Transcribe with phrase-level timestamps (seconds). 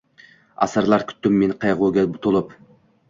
[0.65, 2.57] Asrlar kutdim men qayg’uga to’lib